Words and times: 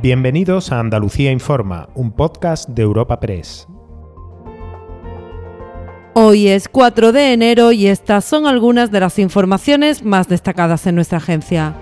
Bienvenidos 0.00 0.70
a 0.70 0.78
Andalucía 0.78 1.32
Informa, 1.32 1.88
un 1.96 2.12
podcast 2.12 2.68
de 2.68 2.82
Europa 2.82 3.18
Press. 3.18 3.66
Hoy 6.14 6.46
es 6.46 6.68
4 6.68 7.10
de 7.10 7.32
enero 7.32 7.72
y 7.72 7.88
estas 7.88 8.24
son 8.24 8.46
algunas 8.46 8.92
de 8.92 9.00
las 9.00 9.18
informaciones 9.18 10.04
más 10.04 10.28
destacadas 10.28 10.86
en 10.86 10.94
nuestra 10.94 11.18
agencia. 11.18 11.74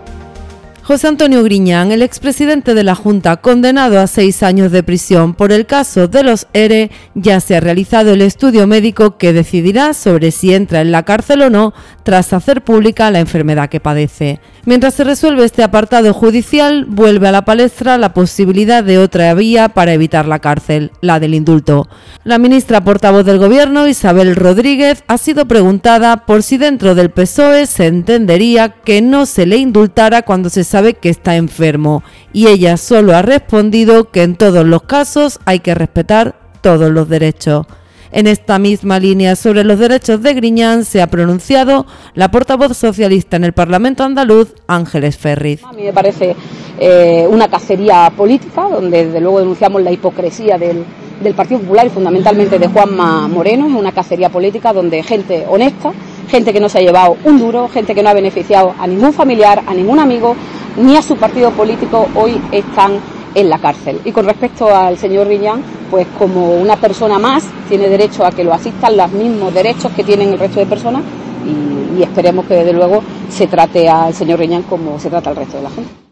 José 0.87 1.09
Antonio 1.09 1.43
Griñán, 1.43 1.91
el 1.91 2.01
expresidente 2.01 2.73
de 2.73 2.85
la 2.85 2.95
Junta, 2.95 3.39
condenado 3.39 3.99
a 3.99 4.07
seis 4.07 4.45
años 4.45 4.71
de 4.71 4.85
prisión 4.85 5.35
por 5.35 5.51
el 5.51 5.67
caso 5.67 6.07
de 6.07 6.23
los 6.23 6.47
ERE, 6.53 6.93
ya 7.17 7.41
se 7.41 7.57
ha 7.57 7.61
realizado 7.61 8.13
el 8.13 8.23
estudio 8.23 8.69
médico 8.69 9.19
que 9.19 9.33
decidirá 9.33 9.95
sobre 9.95 10.31
si 10.31 10.55
entra 10.55 10.83
en 10.83 10.93
la 10.93 11.03
cárcel 11.03 11.43
o 11.43 11.51
no 11.51 11.75
tras 12.05 12.33
hacer 12.33 12.63
pública 12.63 13.11
la 13.11 13.19
enfermedad 13.19 13.69
que 13.69 13.81
padece. 13.81 14.39
Mientras 14.65 14.95
se 14.95 15.03
resuelve 15.03 15.45
este 15.45 15.65
apartado 15.65 16.15
judicial, 16.15 16.85
vuelve 16.89 17.27
a 17.27 17.33
la 17.33 17.45
palestra 17.45 17.99
la 17.99 18.15
posibilidad 18.15 18.85
de 18.85 18.99
otra 18.99 19.35
vía 19.35 19.69
para 19.69 19.93
evitar 19.93 20.27
la 20.27 20.39
cárcel, 20.39 20.93
la 21.01 21.19
del 21.19 21.35
indulto. 21.35 21.89
La 22.23 22.39
ministra 22.39 22.85
portavoz 22.85 23.25
del 23.25 23.39
Gobierno, 23.39 23.89
Isabel 23.89 24.37
Rodríguez, 24.37 25.03
ha 25.09 25.19
sido 25.19 25.47
preguntada 25.47 26.27
por 26.27 26.45
si 26.45 26.59
dentro 26.59 26.95
del 26.95 27.11
PSOE 27.11 27.67
se 27.67 27.87
entendería 27.87 28.69
que 28.69 29.03
no 29.03 29.27
se 29.27 29.47
le 29.47 29.57
indultara 29.57 30.23
cuando 30.23 30.49
se 30.49 30.63
sabe 30.77 30.93
que 30.93 31.09
está 31.09 31.37
enfermo, 31.37 32.03
y 32.35 32.49
ella 32.49 32.77
solo 32.77 33.17
ha 33.17 33.23
respondido 33.23 34.11
que 34.11 34.23
en 34.23 34.37
todos 34.37 34.67
los 34.67 34.83
casos 34.83 35.41
hay 35.47 35.61
que 35.61 35.75
respetar 35.75 36.39
todos 36.61 36.91
los 36.91 37.09
derechos. 37.09 37.67
En 38.13 38.27
esta 38.27 38.59
misma 38.59 38.99
línea 38.99 39.37
sobre 39.37 39.65
los 39.65 39.79
derechos 39.79 40.21
de 40.21 40.35
Griñán 40.35 40.85
se 40.85 41.01
ha 41.01 41.07
pronunciado 41.07 41.87
la 42.13 42.31
portavoz 42.31 42.77
socialista 42.77 43.39
en 43.39 43.45
el 43.45 43.55
Parlamento 43.55 44.05
andaluz, 44.05 44.53
Ángeles 44.67 45.17
Ferriz. 45.17 45.65
A 45.65 45.73
mí 45.73 45.85
me 45.85 45.95
parece 45.95 46.37
eh, 46.79 47.27
una 47.27 47.49
cacería 47.49 48.13
política, 48.15 48.69
donde 48.69 49.07
desde 49.07 49.21
luego 49.23 49.39
denunciamos 49.39 49.81
la 49.81 49.93
hipocresía 49.93 50.59
del, 50.59 50.85
del 51.23 51.33
Partido 51.33 51.61
Popular 51.61 51.87
y 51.87 51.91
fundamentalmente 51.91 52.59
de 52.59 52.69
Juanma 52.69 53.27
Moreno, 53.29 53.65
una 53.65 53.93
cacería 53.93 54.29
política 54.29 54.75
donde 54.75 55.03
gente 55.03 55.47
honesta, 55.49 55.95
gente 56.29 56.53
que 56.53 56.61
no 56.61 56.69
se 56.69 56.79
ha 56.79 56.83
llevado 56.83 57.17
un 57.25 57.39
duro, 57.39 57.69
gente 57.69 57.95
que 57.95 58.03
no 58.03 58.11
ha 58.11 58.15
beneficiado 58.15 58.75
a 58.79 58.87
ningún 58.87 59.13
familiar, 59.13 59.63
a 59.67 59.75
ningún 59.75 59.99
amigo, 59.99 60.37
ni 60.77 60.97
a 60.97 61.03
su 61.03 61.17
partido 61.17 61.51
político, 61.51 62.09
hoy 62.15 62.41
están 62.53 63.01
en 63.35 63.51
la 63.51 63.59
cárcel. 63.59 64.01
Y 64.05 64.13
con 64.13 64.25
respecto 64.25 64.75
al 64.75 64.97
señor 64.97 65.27
Riñán, 65.27 65.63
pues 65.91 66.07
como 66.19 66.55
una 66.55 66.77
persona 66.77 67.19
más, 67.19 67.45
tiene 67.69 67.89
derecho 67.89 68.25
a 68.25 68.31
que 68.31 68.45
lo 68.45 68.53
asistan 68.53 68.97
los 68.97 69.11
mismos 69.13 69.53
derechos 69.53 69.93
que 69.93 70.05
tienen 70.05 70.31
el 70.31 70.39
resto 70.39 70.61
de 70.61 70.67
personas 70.67 71.03
y, 71.45 71.99
y 71.99 72.03
esperemos 72.03 72.47
que 72.47 72.55
desde 72.55 72.73
luego 72.73 73.03
se 73.29 73.47
trate 73.47 73.89
al 73.89 74.15
señor 74.15 74.39
Riñán 74.39 74.63
como 74.63 74.99
se 74.99 75.11
trata 75.11 75.31
al 75.31 75.37
resto 75.37 75.59
de 75.59 75.63
la 75.63 75.71
gente. 75.71 76.06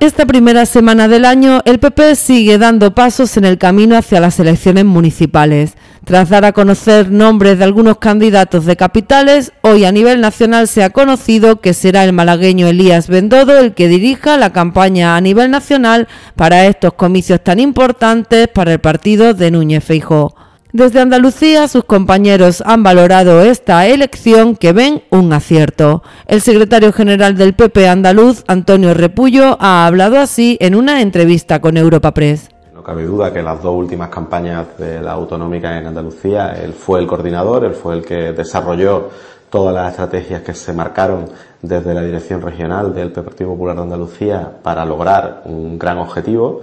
Esta 0.00 0.26
primera 0.26 0.66
semana 0.66 1.08
del 1.08 1.24
año, 1.24 1.62
el 1.64 1.78
PP 1.78 2.16
sigue 2.16 2.58
dando 2.58 2.94
pasos 2.94 3.36
en 3.36 3.44
el 3.44 3.58
camino 3.58 3.96
hacia 3.96 4.20
las 4.20 4.38
elecciones 4.38 4.84
municipales. 4.84 5.74
Tras 6.04 6.28
dar 6.28 6.44
a 6.44 6.52
conocer 6.52 7.10
nombres 7.10 7.58
de 7.58 7.64
algunos 7.64 7.98
candidatos 7.98 8.66
de 8.66 8.76
capitales, 8.76 9.52
hoy 9.62 9.86
a 9.86 9.92
nivel 9.92 10.20
nacional 10.20 10.68
se 10.68 10.82
ha 10.84 10.90
conocido 10.90 11.60
que 11.60 11.72
será 11.72 12.04
el 12.04 12.12
malagueño 12.12 12.66
Elías 12.66 13.08
Bendodo 13.08 13.58
el 13.58 13.72
que 13.72 13.88
dirija 13.88 14.36
la 14.36 14.52
campaña 14.52 15.16
a 15.16 15.20
nivel 15.22 15.50
nacional 15.50 16.08
para 16.36 16.66
estos 16.66 16.92
comicios 16.94 17.42
tan 17.42 17.58
importantes 17.58 18.48
para 18.48 18.72
el 18.72 18.80
partido 18.80 19.32
de 19.32 19.50
Núñez 19.50 19.82
Feijóo. 19.82 20.34
Desde 20.74 21.00
Andalucía, 21.00 21.68
sus 21.68 21.84
compañeros 21.84 22.60
han 22.66 22.82
valorado 22.82 23.42
esta 23.42 23.86
elección 23.86 24.56
que 24.56 24.72
ven 24.72 25.04
un 25.10 25.32
acierto. 25.32 26.02
El 26.26 26.40
secretario 26.40 26.92
general 26.92 27.36
del 27.36 27.54
PP 27.54 27.88
andaluz, 27.88 28.42
Antonio 28.48 28.92
Repullo, 28.92 29.56
ha 29.60 29.86
hablado 29.86 30.18
así 30.18 30.58
en 30.60 30.74
una 30.74 31.00
entrevista 31.00 31.60
con 31.60 31.76
Europa 31.76 32.12
Press. 32.12 32.48
No 32.74 32.82
cabe 32.82 33.04
duda 33.04 33.32
que 33.32 33.40
las 33.40 33.62
dos 33.62 33.72
últimas 33.72 34.08
campañas 34.08 34.66
de 34.76 35.00
la 35.00 35.12
autonómica 35.12 35.78
en 35.78 35.86
Andalucía, 35.86 36.54
él 36.60 36.72
fue 36.72 36.98
el 36.98 37.06
coordinador, 37.06 37.64
él 37.64 37.74
fue 37.74 37.94
el 37.94 38.04
que 38.04 38.32
desarrolló 38.32 39.10
todas 39.50 39.72
las 39.72 39.92
estrategias 39.92 40.42
que 40.42 40.54
se 40.54 40.72
marcaron 40.72 41.26
desde 41.62 41.94
la 41.94 42.02
dirección 42.02 42.42
regional 42.42 42.92
del 42.92 43.12
Partido 43.12 43.50
Popular 43.50 43.76
de 43.76 43.82
Andalucía 43.82 44.50
para 44.60 44.84
lograr 44.84 45.42
un 45.44 45.78
gran 45.78 45.98
objetivo 45.98 46.62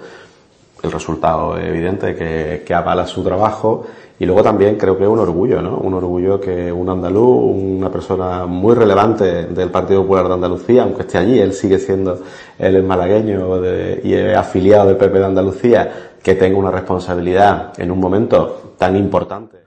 el 0.84 0.92
resultado 0.92 1.58
evidente 1.58 2.16
que, 2.16 2.64
que, 2.66 2.74
avala 2.74 3.06
su 3.06 3.24
trabajo 3.24 3.86
y 4.20 4.26
luego 4.26 4.44
también 4.44 4.76
creo 4.78 4.98
que 4.98 5.04
es 5.04 5.10
un 5.10 5.20
orgullo, 5.20 5.62
¿no? 5.62 5.78
Un 5.78 5.94
orgullo 5.96 6.40
que 6.40 6.72
un 6.72 6.88
andaluz, 6.90 7.56
una 7.56 7.90
persona 7.92 8.46
muy 8.46 8.76
relevante 8.76 9.46
del 9.48 9.72
Partido 9.72 10.04
Popular 10.04 10.28
de 10.28 10.34
Andalucía, 10.36 10.84
aunque 10.84 11.02
esté 11.02 11.18
allí, 11.18 11.40
él 11.40 11.54
sigue 11.54 11.80
siendo 11.80 12.20
el 12.60 12.84
malagueño 12.84 13.60
de, 13.60 14.02
y 14.04 14.14
es 14.14 14.38
afiliado 14.38 14.88
del 14.88 14.98
PP 14.98 15.18
de 15.18 15.26
Andalucía, 15.26 15.92
que 16.22 16.36
tenga 16.36 16.58
una 16.58 16.70
responsabilidad 16.70 17.74
en 17.78 17.90
un 17.90 18.00
momento 18.00 18.74
tan 18.78 18.96
importante. 18.96 19.58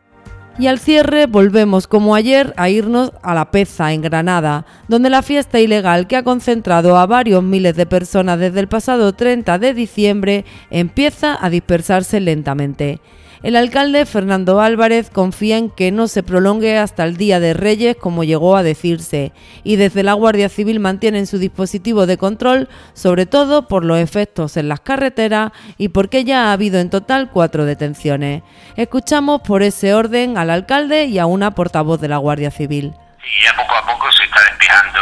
Y 0.56 0.68
al 0.68 0.78
cierre 0.78 1.26
volvemos 1.26 1.88
como 1.88 2.14
ayer 2.14 2.54
a 2.56 2.68
irnos 2.68 3.12
a 3.22 3.34
La 3.34 3.50
Peza, 3.50 3.92
en 3.92 4.02
Granada, 4.02 4.64
donde 4.86 5.10
la 5.10 5.22
fiesta 5.22 5.58
ilegal 5.58 6.06
que 6.06 6.14
ha 6.14 6.22
concentrado 6.22 6.96
a 6.96 7.06
varios 7.06 7.42
miles 7.42 7.74
de 7.74 7.86
personas 7.86 8.38
desde 8.38 8.60
el 8.60 8.68
pasado 8.68 9.12
30 9.14 9.58
de 9.58 9.74
diciembre 9.74 10.44
empieza 10.70 11.36
a 11.44 11.50
dispersarse 11.50 12.20
lentamente. 12.20 13.00
El 13.44 13.56
alcalde 13.56 14.06
Fernando 14.06 14.62
Álvarez 14.62 15.10
confía 15.10 15.58
en 15.58 15.68
que 15.68 15.92
no 15.92 16.08
se 16.08 16.22
prolongue 16.22 16.78
hasta 16.78 17.04
el 17.04 17.18
Día 17.18 17.40
de 17.40 17.52
Reyes 17.52 17.94
como 17.94 18.24
llegó 18.24 18.56
a 18.56 18.62
decirse 18.62 19.34
y 19.62 19.76
desde 19.76 20.02
la 20.02 20.14
Guardia 20.14 20.48
Civil 20.48 20.80
mantienen 20.80 21.26
su 21.26 21.36
dispositivo 21.36 22.06
de 22.06 22.16
control, 22.16 22.70
sobre 22.94 23.26
todo 23.26 23.68
por 23.68 23.84
los 23.84 23.98
efectos 23.98 24.56
en 24.56 24.70
las 24.70 24.80
carreteras 24.80 25.52
y 25.76 25.90
porque 25.90 26.24
ya 26.24 26.44
ha 26.48 26.52
habido 26.54 26.80
en 26.80 26.88
total 26.88 27.28
cuatro 27.28 27.66
detenciones. 27.66 28.42
Escuchamos 28.78 29.42
por 29.42 29.62
ese 29.62 29.92
orden 29.92 30.38
al 30.38 30.48
alcalde 30.48 31.04
y 31.04 31.18
a 31.18 31.26
una 31.26 31.50
portavoz 31.50 32.00
de 32.00 32.08
la 32.08 32.16
Guardia 32.16 32.50
Civil. 32.50 32.94
Y 33.22 33.44
ya 33.44 33.54
poco 33.56 33.74
a 33.74 33.84
poco 33.84 34.10
se 34.12 34.24
está 34.24 34.40
despejando. 34.40 35.00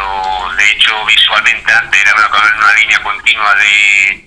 De 0.57 0.69
hecho, 0.73 0.93
visualmente 1.07 1.73
antes 1.73 2.03
era 2.03 2.13
una, 2.13 2.75
línea 2.81 3.01
continua 3.05 3.55
de, 3.55 4.27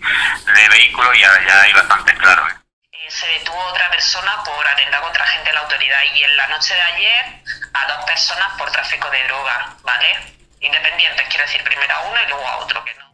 de 0.53 0.69
vehículos 0.69 1.09
y 1.19 1.23
ahora 1.25 1.45
ya 1.45 1.61
hay 1.63 1.73
bastante 1.73 2.13
claro. 2.13 2.64
Se 3.09 3.27
detuvo 3.27 3.57
otra 3.71 3.89
persona 3.89 4.43
por 4.43 4.67
atentar 4.67 5.01
contra 5.01 5.25
gente 5.27 5.49
de 5.49 5.53
la 5.53 5.61
autoridad 5.61 5.99
y 6.15 6.23
en 6.23 6.37
la 6.37 6.47
noche 6.47 6.73
de 6.73 6.81
ayer 6.81 7.25
a 7.73 7.87
dos 7.87 8.05
personas 8.05 8.47
por 8.57 8.71
tráfico 8.71 9.09
de 9.09 9.23
drogas, 9.27 9.81
¿vale? 9.83 10.07
Independientes, 10.59 11.27
quiero 11.29 11.45
decir, 11.45 11.63
primero 11.63 11.93
a 11.93 12.01
uno 12.09 12.17
y 12.25 12.29
luego 12.29 12.47
a 12.47 12.57
otro 12.57 12.83
que 12.83 12.93
no. 12.95 13.05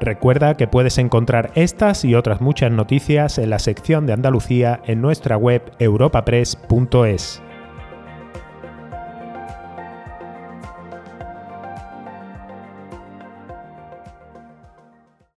Recuerda 0.00 0.56
que 0.56 0.66
puedes 0.66 0.96
encontrar 0.96 1.50
estas 1.54 2.04
y 2.04 2.14
otras 2.14 2.40
muchas 2.40 2.70
noticias 2.70 3.36
en 3.36 3.50
la 3.50 3.58
sección 3.58 4.06
de 4.06 4.14
Andalucía 4.14 4.80
en 4.86 5.02
nuestra 5.02 5.36
web 5.36 5.72
europapress.es. 5.78 7.42